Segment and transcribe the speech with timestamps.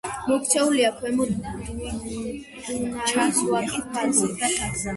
[0.29, 4.77] მოქცეულია ქვემო დუნაის ვაკის ფარგლებში.